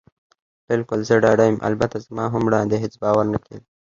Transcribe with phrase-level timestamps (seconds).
[0.67, 1.57] بلکل، زه ډاډه یم.
[1.69, 3.65] البته زما هم وړاندې هېڅ باور نه کېده.